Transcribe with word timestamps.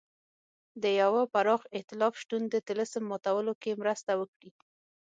د 0.81 0.83
یوه 1.01 1.21
پراخ 1.33 1.61
اېتلاف 1.77 2.13
شتون 2.21 2.41
د 2.49 2.55
طلسم 2.67 3.03
ماتولو 3.11 3.53
کې 3.61 3.79
مرسته 3.81 4.11
وکړي. 4.19 4.51